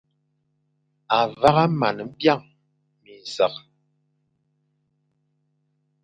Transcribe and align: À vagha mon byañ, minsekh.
À 1.17 1.19
vagha 1.41 1.65
mon 1.79 1.97
byañ, 2.17 2.39
minsekh. 3.03 3.59